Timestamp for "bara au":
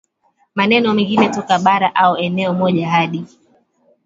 1.59-2.15